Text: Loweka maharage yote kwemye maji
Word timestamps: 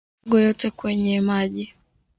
Loweka 0.03 0.27
maharage 0.29 0.47
yote 0.47 0.69
kwemye 0.77 1.15
maji 1.29 1.73